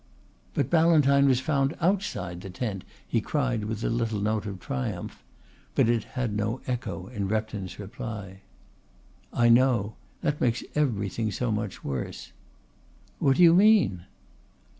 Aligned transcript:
"But 0.55 0.71
Ballantyne 0.71 1.27
was 1.27 1.39
found 1.39 1.77
outside 1.79 2.41
the 2.41 2.49
tent," 2.49 2.83
he 3.07 3.21
cried 3.21 3.65
with 3.65 3.83
a 3.83 3.89
little 3.91 4.19
note 4.19 4.47
of 4.47 4.59
triumph. 4.59 5.23
But 5.75 5.89
it 5.89 6.05
had 6.17 6.35
no 6.35 6.59
echo 6.65 7.05
in 7.05 7.27
Repton's 7.27 7.77
reply. 7.77 8.41
"I 9.31 9.47
know. 9.49 9.93
That 10.21 10.41
makes 10.41 10.63
everything 10.73 11.29
so 11.31 11.51
much 11.51 11.83
worse." 11.83 12.31
"What 13.19 13.35
do 13.37 13.43
you 13.43 13.53
mean?" 13.53 14.05